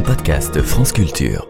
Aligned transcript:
un 0.00 0.02
podcast 0.02 0.62
France 0.62 0.92
Culture. 0.92 1.46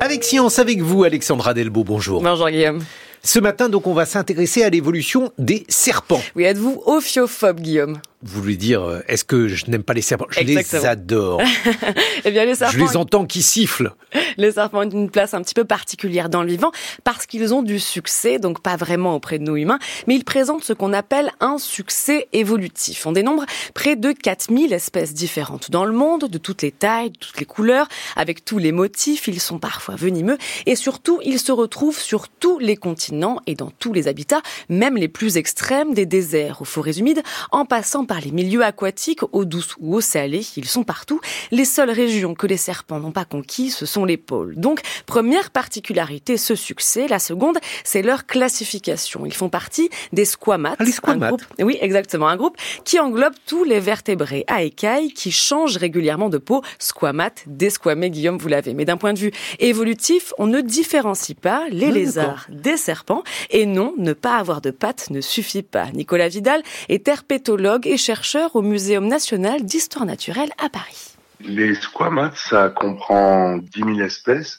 Avec 0.00 0.24
Science, 0.24 0.58
avec 0.58 0.80
vous, 0.80 1.04
Alexandra 1.04 1.54
Delbo, 1.54 1.84
bonjour. 1.84 2.20
Bonjour 2.20 2.50
Guillaume. 2.50 2.80
Ce 3.22 3.38
matin, 3.38 3.68
donc, 3.68 3.86
on 3.86 3.94
va 3.94 4.06
s'intéresser 4.06 4.64
à 4.64 4.70
l'évolution 4.70 5.32
des 5.38 5.64
serpents. 5.68 6.22
Oui, 6.34 6.44
êtes-vous 6.44 6.82
ophiophobe, 6.86 7.60
Guillaume? 7.60 8.00
Vous 8.22 8.42
voulez 8.42 8.56
dire, 8.56 8.82
euh, 8.82 9.00
est-ce 9.06 9.24
que 9.24 9.46
je 9.46 9.70
n'aime 9.70 9.84
pas 9.84 9.94
les 9.94 10.02
serpents? 10.02 10.26
Je 10.30 10.40
les 10.40 10.74
adore. 10.84 11.40
eh 12.24 12.30
bien, 12.32 12.44
les 12.44 12.56
serpents. 12.56 12.76
Je 12.76 12.84
les 12.84 12.96
entends 12.96 13.24
qui 13.26 13.42
sifflent. 13.42 13.92
Les 14.36 14.52
serpents 14.52 14.80
ont 14.80 14.90
une 14.90 15.08
place 15.08 15.34
un 15.34 15.42
petit 15.42 15.54
peu 15.54 15.64
particulière 15.64 16.28
dans 16.28 16.42
le 16.42 16.48
vivant 16.48 16.72
parce 17.04 17.26
qu'ils 17.26 17.54
ont 17.54 17.62
du 17.62 17.78
succès, 17.78 18.40
donc 18.40 18.60
pas 18.60 18.76
vraiment 18.76 19.14
auprès 19.14 19.38
de 19.38 19.44
nous 19.44 19.56
humains, 19.56 19.78
mais 20.08 20.16
ils 20.16 20.24
présentent 20.24 20.64
ce 20.64 20.72
qu'on 20.72 20.92
appelle 20.92 21.30
un 21.38 21.58
succès 21.58 22.26
évolutif. 22.32 23.06
On 23.06 23.12
dénombre 23.12 23.46
près 23.74 23.94
de 23.94 24.10
4000 24.10 24.72
espèces 24.72 25.14
différentes 25.14 25.70
dans 25.70 25.84
le 25.84 25.92
monde, 25.92 26.28
de 26.28 26.38
toutes 26.38 26.62
les 26.62 26.72
tailles, 26.72 27.10
de 27.10 27.18
toutes 27.18 27.38
les 27.38 27.46
couleurs, 27.46 27.86
avec 28.16 28.44
tous 28.44 28.58
les 28.58 28.72
motifs. 28.72 29.28
Ils 29.28 29.40
sont 29.40 29.60
parfois 29.60 29.94
venimeux 29.94 30.38
et 30.66 30.74
surtout, 30.74 31.20
ils 31.24 31.38
se 31.38 31.52
retrouvent 31.52 32.00
sur 32.00 32.28
tous 32.28 32.58
les 32.58 32.76
continents 32.76 33.40
et 33.46 33.54
dans 33.54 33.70
tous 33.78 33.92
les 33.92 34.08
habitats, 34.08 34.42
même 34.68 34.96
les 34.96 35.08
plus 35.08 35.36
extrêmes, 35.36 35.94
des 35.94 36.06
déserts 36.06 36.62
aux 36.62 36.64
forêts 36.64 36.98
humides, 36.98 37.22
en 37.52 37.64
passant 37.64 38.06
par 38.08 38.20
les 38.20 38.32
milieux 38.32 38.64
aquatiques, 38.64 39.20
eau 39.32 39.44
douce 39.44 39.76
ou 39.78 39.94
eau 39.94 40.00
salée, 40.00 40.44
ils 40.56 40.66
sont 40.66 40.82
partout. 40.82 41.20
Les 41.52 41.64
seules 41.64 41.90
régions 41.90 42.34
que 42.34 42.48
les 42.48 42.56
serpents 42.56 42.98
n'ont 42.98 43.12
pas 43.12 43.24
conquis, 43.24 43.70
ce 43.70 43.86
sont 43.86 44.04
les 44.04 44.16
pôles. 44.16 44.56
Donc, 44.56 44.80
première 45.06 45.50
particularité, 45.50 46.36
ce 46.36 46.56
succès. 46.56 47.06
La 47.06 47.18
seconde, 47.18 47.58
c'est 47.84 48.02
leur 48.02 48.26
classification. 48.26 49.26
Ils 49.26 49.34
font 49.34 49.50
partie 49.50 49.90
des 50.12 50.24
squamates. 50.24 50.78
Ah, 50.80 50.84
les 50.84 50.92
squamates. 50.92 51.28
groupe, 51.28 51.42
oui, 51.60 51.78
exactement. 51.80 52.28
Un 52.28 52.36
groupe 52.36 52.56
qui 52.84 52.98
englobe 52.98 53.34
tous 53.46 53.62
les 53.62 53.78
vertébrés 53.78 54.44
à 54.48 54.62
écailles 54.62 55.12
qui 55.12 55.30
changent 55.30 55.76
régulièrement 55.76 56.30
de 56.30 56.38
peau. 56.38 56.62
Squamates, 56.78 57.44
desquamés, 57.46 58.10
Guillaume, 58.10 58.38
vous 58.38 58.48
l'avez. 58.48 58.72
Mais 58.72 58.86
d'un 58.86 58.96
point 58.96 59.12
de 59.12 59.18
vue 59.18 59.32
évolutif, 59.58 60.32
on 60.38 60.46
ne 60.46 60.62
différencie 60.62 61.36
pas 61.38 61.66
les 61.70 61.90
lézards 61.90 62.46
des 62.48 62.78
serpents. 62.78 63.22
Et 63.50 63.66
non, 63.66 63.94
ne 63.98 64.14
pas 64.14 64.36
avoir 64.36 64.62
de 64.62 64.70
pattes 64.70 65.10
ne 65.10 65.20
suffit 65.20 65.62
pas. 65.62 65.86
Nicolas 65.92 66.28
Vidal 66.28 66.62
est 66.88 67.06
herpétologue 67.06 67.86
et 67.86 67.97
chercheur 67.98 68.56
au 68.56 68.62
Muséum 68.62 69.06
national 69.06 69.64
d'histoire 69.64 70.06
naturelle 70.06 70.50
à 70.58 70.68
Paris. 70.68 71.16
Les 71.40 71.74
squamates, 71.74 72.36
ça 72.36 72.70
comprend 72.70 73.58
10 73.58 73.70
000 73.78 74.00
espèces 74.00 74.58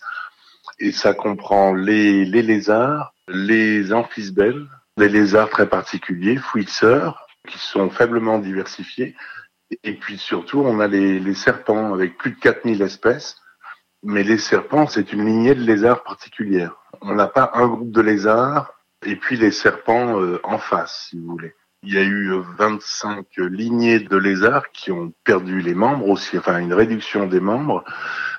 et 0.79 0.91
ça 0.91 1.13
comprend 1.13 1.73
les, 1.73 2.23
les 2.25 2.41
lézards, 2.41 3.13
les 3.27 3.91
amphisbelles, 3.91 4.65
des 4.97 5.09
lézards 5.09 5.49
très 5.49 5.67
particuliers, 5.67 6.37
fouisseurs, 6.37 7.27
qui 7.47 7.57
sont 7.57 7.89
faiblement 7.89 8.39
diversifiés. 8.39 9.15
Et 9.83 9.93
puis 9.93 10.17
surtout, 10.17 10.61
on 10.61 10.79
a 10.79 10.87
les, 10.87 11.19
les 11.19 11.33
serpents 11.33 11.93
avec 11.93 12.17
plus 12.17 12.31
de 12.31 12.39
4000 12.39 12.81
espèces. 12.81 13.37
Mais 14.03 14.23
les 14.23 14.37
serpents, 14.37 14.87
c'est 14.87 15.11
une 15.11 15.25
lignée 15.25 15.55
de 15.55 15.63
lézards 15.63 16.03
particulière. 16.03 16.75
On 17.01 17.15
n'a 17.15 17.27
pas 17.27 17.51
un 17.55 17.67
groupe 17.67 17.91
de 17.91 18.01
lézards 18.01 18.73
et 19.05 19.15
puis 19.15 19.37
les 19.37 19.51
serpents 19.51 20.21
euh, 20.21 20.39
en 20.43 20.57
face, 20.57 21.07
si 21.09 21.17
vous 21.17 21.27
voulez. 21.27 21.53
Il 21.81 21.93
y 21.93 21.97
a 21.97 22.03
eu 22.03 22.33
25 22.57 23.25
lignées 23.37 23.99
de 23.99 24.17
lézards 24.17 24.69
qui 24.71 24.91
ont 24.91 25.13
perdu 25.23 25.61
les 25.61 25.73
membres 25.73 26.09
aussi, 26.09 26.37
enfin 26.37 26.59
une 26.59 26.73
réduction 26.73 27.25
des 27.25 27.39
membres. 27.39 27.85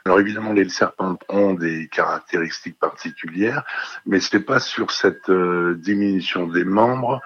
Alors 0.05 0.21
évidemment, 0.21 0.53
les 0.53 0.69
serpents 0.69 1.19
ont 1.31 1.55
des 1.55 1.89
caractéristiques 1.89 2.79
particulières, 2.79 3.65
mais 4.05 4.21
ce 4.21 4.37
n'est 4.37 4.43
pas 4.43 4.61
sur 4.61 4.91
cette 4.91 5.31
euh, 5.31 5.75
diminution 5.75 6.47
des 6.47 6.65
membres, 6.65 7.21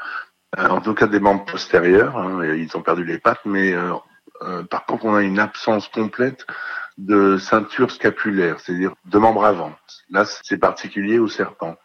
euh, 0.58 0.68
en 0.68 0.80
tout 0.80 0.94
cas 0.94 1.08
des 1.08 1.20
membres 1.20 1.44
postérieurs. 1.46 2.16
Hein, 2.16 2.44
ils 2.44 2.76
ont 2.76 2.82
perdu 2.82 3.04
les 3.04 3.18
pattes, 3.18 3.44
mais 3.44 3.74
euh, 3.74 4.62
par 4.70 4.86
contre, 4.86 5.06
on 5.06 5.14
a 5.14 5.22
une 5.22 5.40
absence 5.40 5.88
complète 5.88 6.46
de 6.96 7.38
ceinture 7.38 7.90
scapulaire, 7.90 8.60
c'est-à-dire 8.60 8.94
de 9.04 9.18
membres 9.18 9.44
avant. 9.44 9.74
Là, 10.10 10.24
c'est 10.24 10.58
particulier 10.58 11.18
aux 11.18 11.28
serpents. 11.28 11.76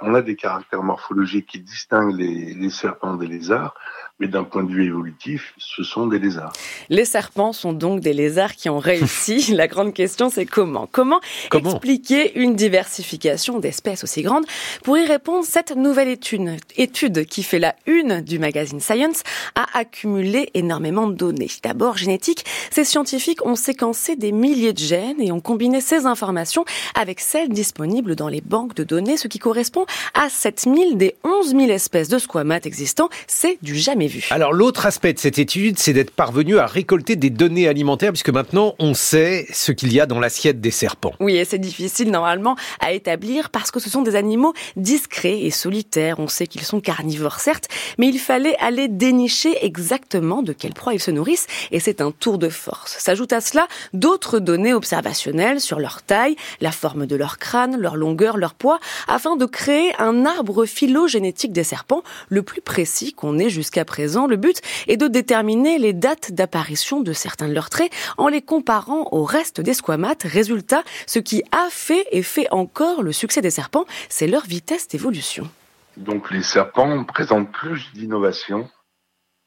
On 0.00 0.14
a 0.14 0.22
des 0.22 0.36
caractères 0.36 0.82
morphologiques 0.82 1.46
qui 1.46 1.60
distinguent 1.60 2.16
les, 2.16 2.70
serpents 2.70 3.14
des 3.14 3.26
lézards, 3.26 3.74
mais 4.20 4.28
d'un 4.28 4.44
point 4.44 4.62
de 4.62 4.70
vue 4.70 4.86
évolutif, 4.86 5.54
ce 5.58 5.82
sont 5.82 6.06
des 6.06 6.20
lézards. 6.20 6.52
Les 6.88 7.04
serpents 7.04 7.52
sont 7.52 7.72
donc 7.72 7.98
des 7.98 8.12
lézards 8.12 8.54
qui 8.54 8.68
ont 8.68 8.78
réussi. 8.78 9.52
La 9.54 9.66
grande 9.66 9.92
question, 9.92 10.30
c'est 10.30 10.46
comment? 10.46 10.86
Comment, 10.86 11.20
expliquer 11.52 12.38
une 12.38 12.54
diversification 12.54 13.58
d'espèces 13.58 14.04
aussi 14.04 14.22
grande 14.22 14.44
Pour 14.84 14.96
y 14.98 15.04
répondre, 15.04 15.44
cette 15.44 15.74
nouvelle 15.74 16.08
étude, 16.08 16.58
étude 16.76 17.26
qui 17.26 17.42
fait 17.42 17.58
la 17.58 17.74
une 17.86 18.20
du 18.20 18.38
magazine 18.38 18.78
Science 18.78 19.24
a 19.56 19.66
accumulé 19.76 20.50
énormément 20.54 21.08
de 21.08 21.14
données. 21.14 21.50
D'abord 21.64 21.96
génétiques, 21.96 22.44
ces 22.70 22.84
scientifiques 22.84 23.44
ont 23.44 23.56
séquencé 23.56 24.14
des 24.14 24.30
milliers 24.30 24.72
de 24.72 24.78
gènes 24.78 25.20
et 25.20 25.32
ont 25.32 25.40
combiné 25.40 25.80
ces 25.80 26.06
informations 26.06 26.64
avec 26.94 27.18
celles 27.18 27.48
disponibles 27.48 28.14
dans 28.14 28.28
les 28.28 28.40
banques 28.40 28.74
de 28.74 28.84
données, 28.84 29.16
ce 29.16 29.26
qui 29.26 29.40
correspond 29.40 29.86
à 30.14 30.28
7000 30.28 30.96
des 30.96 31.16
11 31.24 31.50
000 31.50 31.62
espèces 31.70 32.08
de 32.08 32.18
squamates 32.18 32.66
existants. 32.66 33.08
C'est 33.26 33.58
du 33.62 33.74
jamais 33.74 34.03
alors 34.30 34.52
l'autre 34.52 34.86
aspect 34.86 35.12
de 35.12 35.18
cette 35.18 35.38
étude, 35.38 35.78
c'est 35.78 35.92
d'être 35.92 36.10
parvenu 36.10 36.58
à 36.58 36.66
récolter 36.66 37.16
des 37.16 37.30
données 37.30 37.68
alimentaires, 37.68 38.12
puisque 38.12 38.30
maintenant 38.30 38.74
on 38.78 38.94
sait 38.94 39.46
ce 39.52 39.72
qu'il 39.72 39.92
y 39.92 40.00
a 40.00 40.06
dans 40.06 40.20
l'assiette 40.20 40.60
des 40.60 40.70
serpents. 40.70 41.12
Oui, 41.20 41.36
et 41.36 41.44
c'est 41.44 41.58
difficile 41.58 42.10
normalement 42.10 42.56
à 42.80 42.92
établir 42.92 43.50
parce 43.50 43.70
que 43.70 43.80
ce 43.80 43.90
sont 43.90 44.02
des 44.02 44.16
animaux 44.16 44.54
discrets 44.76 45.40
et 45.40 45.50
solitaires. 45.50 46.18
On 46.18 46.28
sait 46.28 46.46
qu'ils 46.46 46.62
sont 46.62 46.80
carnivores 46.80 47.40
certes, 47.40 47.68
mais 47.98 48.08
il 48.08 48.18
fallait 48.18 48.56
aller 48.58 48.88
dénicher 48.88 49.64
exactement 49.64 50.42
de 50.42 50.52
quelle 50.52 50.74
proie 50.74 50.94
ils 50.94 51.00
se 51.00 51.10
nourrissent, 51.10 51.46
et 51.72 51.80
c'est 51.80 52.00
un 52.00 52.10
tour 52.10 52.38
de 52.38 52.48
force. 52.48 52.96
S'ajoutent 52.98 53.32
à 53.32 53.40
cela 53.40 53.66
d'autres 53.92 54.38
données 54.38 54.74
observationnelles 54.74 55.60
sur 55.60 55.78
leur 55.80 56.02
taille, 56.02 56.36
la 56.60 56.72
forme 56.72 57.06
de 57.06 57.16
leur 57.16 57.38
crâne, 57.38 57.76
leur 57.78 57.96
longueur, 57.96 58.36
leur 58.36 58.54
poids, 58.54 58.78
afin 59.08 59.36
de 59.36 59.46
créer 59.46 59.92
un 59.98 60.26
arbre 60.26 60.66
phylogénétique 60.66 61.52
des 61.52 61.64
serpents 61.64 62.02
le 62.28 62.42
plus 62.42 62.60
précis 62.60 63.12
qu'on 63.12 63.38
ait 63.38 63.50
jusqu'à 63.50 63.84
présent 63.84 63.93
Le 63.98 64.36
but 64.36 64.60
est 64.88 64.96
de 64.96 65.08
déterminer 65.08 65.78
les 65.78 65.92
dates 65.92 66.32
d'apparition 66.32 67.00
de 67.00 67.12
certains 67.12 67.48
de 67.48 67.54
leurs 67.54 67.70
traits 67.70 67.92
en 68.18 68.28
les 68.28 68.42
comparant 68.42 69.08
au 69.12 69.24
reste 69.24 69.60
des 69.60 69.74
squamates. 69.74 70.24
Résultat, 70.24 70.82
ce 71.06 71.18
qui 71.18 71.42
a 71.52 71.68
fait 71.70 72.06
et 72.10 72.22
fait 72.22 72.48
encore 72.50 73.02
le 73.02 73.12
succès 73.12 73.40
des 73.40 73.50
serpents, 73.50 73.84
c'est 74.08 74.26
leur 74.26 74.44
vitesse 74.44 74.88
d'évolution. 74.88 75.48
Donc 75.96 76.30
les 76.30 76.42
serpents 76.42 77.04
présentent 77.04 77.52
plus 77.52 77.92
d'innovations 77.94 78.68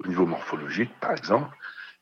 au 0.04 0.08
niveau 0.08 0.26
morphologique, 0.26 0.92
par 1.02 1.12
exemple, 1.12 1.50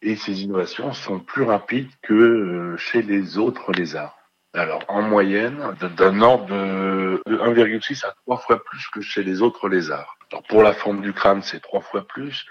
et 0.01 0.15
ces 0.15 0.43
innovations 0.43 0.93
sont 0.93 1.19
plus 1.19 1.43
rapides 1.43 1.89
que 2.03 2.13
euh, 2.13 2.77
chez 2.77 3.01
les 3.01 3.37
autres 3.37 3.71
lézards. 3.71 4.14
Alors, 4.55 4.83
en 4.87 5.01
moyenne, 5.01 5.75
d'un 5.97 6.21
ordre 6.21 6.45
de 6.47 7.21
1,6 7.27 8.05
à 8.05 8.13
3 8.25 8.37
fois 8.37 8.63
plus 8.63 8.87
que 8.87 9.01
chez 9.01 9.21
les 9.21 9.41
autres 9.41 9.67
lézards. 9.67 10.17
Alors, 10.31 10.43
pour 10.43 10.63
la 10.63 10.71
forme 10.71 11.01
du 11.01 11.11
crâne, 11.11 11.41
c'est 11.43 11.59
3 11.59 11.81
fois 11.81 12.07
plus. 12.07 12.45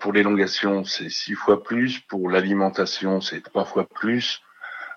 Pour 0.00 0.12
l'élongation, 0.12 0.84
c'est 0.84 1.08
6 1.08 1.34
fois 1.34 1.62
plus. 1.62 2.00
Pour 2.00 2.30
l'alimentation, 2.30 3.20
c'est 3.20 3.42
3 3.42 3.64
fois 3.64 3.86
plus. 3.88 4.42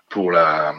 Pour 0.08 0.32
la, 0.32 0.74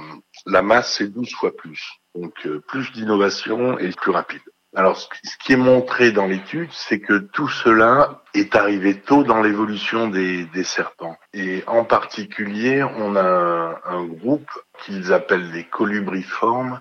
la 0.46 0.62
masse, 0.62 0.98
c'est 0.98 1.08
12 1.08 1.34
fois 1.36 1.56
plus. 1.56 2.02
Donc, 2.16 2.34
euh, 2.46 2.60
plus 2.68 2.92
d'innovation 2.92 3.80
et 3.80 3.92
plus 3.92 4.12
rapide. 4.12 4.42
Alors, 4.74 4.98
ce 4.98 5.08
qui 5.44 5.54
est 5.54 5.58
montré 5.58 6.14
dans 6.14 6.28
l'étude, 6.28 6.70
c'est 6.72 7.02
que 7.02 7.18
tout 7.18 7.50
cela 7.50 8.22
est 8.34 8.56
arrivé 8.56 8.98
tôt 8.98 9.24
dans 9.24 9.42
l'évolution 9.42 10.08
des, 10.08 10.48
serpents. 10.64 11.18
Et 11.34 11.64
en 11.68 11.84
particulier, 11.84 12.82
on 12.82 13.18
a 13.18 13.82
un 13.84 14.06
groupe 14.06 14.50
qu'ils 14.80 15.12
appellent 15.12 15.52
les 15.52 15.66
colubriformes, 15.66 16.80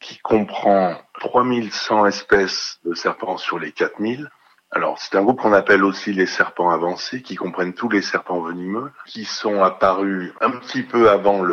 qui 0.00 0.18
comprend 0.18 0.96
3100 1.20 2.06
espèces 2.06 2.80
de 2.84 2.94
serpents 2.94 3.36
sur 3.36 3.60
les 3.60 3.70
4000. 3.70 4.28
Alors, 4.72 4.98
c'est 4.98 5.16
un 5.16 5.22
groupe 5.22 5.40
qu'on 5.40 5.52
appelle 5.52 5.84
aussi 5.84 6.12
les 6.12 6.26
serpents 6.26 6.70
avancés, 6.70 7.22
qui 7.22 7.36
comprennent 7.36 7.74
tous 7.74 7.88
les 7.88 8.02
serpents 8.02 8.40
venimeux, 8.40 8.90
qui 9.06 9.24
sont 9.24 9.62
apparus 9.62 10.32
un 10.40 10.50
petit 10.50 10.82
peu 10.82 11.10
avant 11.10 11.44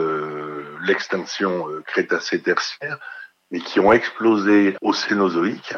l'extinction 0.82 1.70
euh, 1.70 1.84
crétacé-tertiaire, 1.86 2.98
mais 3.52 3.60
qui 3.60 3.80
ont 3.80 3.92
explosé 3.94 4.76
au 4.82 4.94
Cénozoïque 4.94 5.76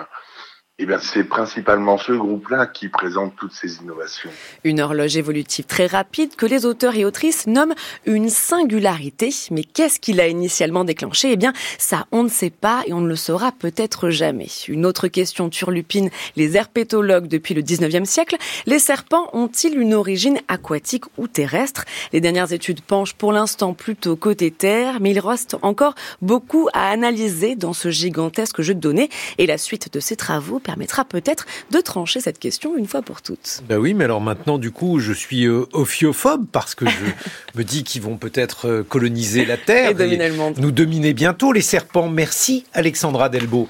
eh 0.82 0.86
bien, 0.86 0.98
c'est 0.98 1.26
principalement 1.26 1.98
ce 1.98 2.14
groupe-là 2.14 2.66
qui 2.66 2.88
présente 2.88 3.36
toutes 3.36 3.52
ces 3.52 3.80
innovations. 3.80 4.30
Une 4.64 4.80
horloge 4.80 5.18
évolutive 5.18 5.66
très 5.66 5.88
rapide 5.88 6.38
que 6.38 6.46
les 6.46 6.66
auteurs 6.66 6.96
et 6.96 7.04
autrices 7.04 7.48
nomment 7.48 7.76
une 8.06 8.30
singularité. 8.30 9.30
Mais 9.52 9.66
qu'est-ce 9.66 10.00
qui 10.00 10.14
l'a 10.14 10.30
initialement 10.30 10.86
déclenché 10.86 11.34
Eh 11.34 11.36
bien, 11.36 11.52
ça, 11.78 12.08
on 12.14 12.24
ne 12.24 12.30
sait 12.30 12.50
pas 12.50 12.84
et 12.88 12.94
on 12.94 13.02
ne 13.02 13.10
le 13.10 13.18
saura 13.18 13.52
peut-être 13.52 14.10
jamais. 14.10 14.48
Une 14.70 14.86
autre 14.86 15.10
question 15.10 15.50
turlupine 15.50 16.10
les 16.38 16.56
herpétologues 16.56 17.28
depuis 17.28 17.54
le 17.54 17.62
19e 17.62 18.06
siècle. 18.06 18.38
Les 18.66 18.80
serpents 18.80 19.30
ont-ils 19.34 19.78
une 19.78 19.94
origine 19.94 20.40
aquatique 20.48 21.04
ou 21.18 21.28
terrestre? 21.28 21.84
Les 22.14 22.22
dernières 22.22 22.54
études 22.54 22.80
penchent 22.80 23.16
pour 23.16 23.34
l'instant 23.34 23.74
plutôt 23.74 24.16
côté 24.16 24.50
terre, 24.50 25.02
mais 25.02 25.12
il 25.12 25.20
reste 25.20 25.58
encore 25.62 25.96
beaucoup 26.22 26.70
à 26.72 26.90
analyser 26.90 27.56
dans 27.56 27.74
ce 27.74 27.90
gigantesque 27.90 28.62
jeu 28.62 28.76
de 28.76 28.80
données. 28.80 29.10
Et 29.40 29.46
la 29.46 29.58
suite 29.58 29.92
de 29.92 30.00
ces 30.00 30.16
travaux 30.16 30.62
permettra 30.70 31.04
peut-être 31.04 31.48
de 31.72 31.80
trancher 31.80 32.22
cette 32.22 32.38
question 32.38 32.78
une 32.78 32.86
fois 32.86 33.02
pour 33.02 33.24
toutes. 33.24 33.64
Ben 33.68 33.80
oui, 33.80 33.96
mais 33.96 34.04
alors 34.04 34.22
maintenant, 34.22 34.60
du 34.60 34.70
coup, 34.70 35.00
je 35.00 35.14
suis 35.14 35.46
euh, 35.46 35.66
ophiophobe 35.74 36.46
parce 36.52 36.76
que 36.76 36.86
je 36.86 37.06
me 37.56 37.64
dis 37.64 37.84
qu'ils 37.84 38.04
vont 38.04 38.18
peut-être 38.18 38.68
euh, 38.68 38.84
coloniser 38.84 39.46
la 39.46 39.58
Terre 39.58 39.90
et 39.90 39.94
dominer 39.96 40.30
le 40.30 40.36
monde. 40.36 40.60
Nous 40.60 40.72
dominer 40.72 41.14
bientôt 41.14 41.54
les 41.54 41.62
serpents. 41.62 42.08
Merci 42.08 42.66
Alexandra 42.74 43.30
Delbo. 43.30 43.68